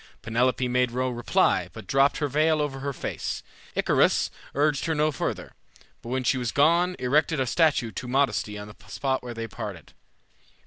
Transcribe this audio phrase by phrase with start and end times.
[0.23, 3.43] Penelope made no reply, but dropped her veil over her face.
[3.77, 5.53] Icarius urged her no further,
[6.01, 9.47] but when she was gone erected a statue to Modesty on the spot where they
[9.47, 9.93] parted.